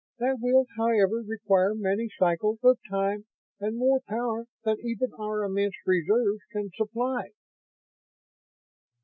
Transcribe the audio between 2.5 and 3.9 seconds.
of time and